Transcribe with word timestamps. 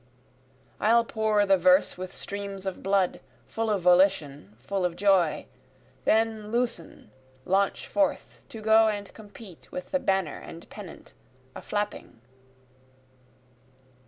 I'll 0.79 1.05
pour 1.05 1.45
the 1.45 1.59
verse 1.59 1.95
with 1.95 2.11
streams 2.11 2.65
of 2.65 2.81
blood, 2.81 3.19
full 3.45 3.69
of 3.69 3.83
volition, 3.83 4.55
full 4.57 4.83
of 4.83 4.95
joy, 4.95 5.45
Then 6.05 6.51
loosen, 6.51 7.11
launch 7.45 7.85
forth, 7.87 8.43
to 8.49 8.61
go 8.63 8.87
and 8.87 9.13
compete, 9.13 9.71
With 9.71 9.91
the 9.91 9.99
banner 9.99 10.39
and 10.39 10.67
pennant 10.71 11.13
a 11.55 11.61
flapping. 11.61 12.19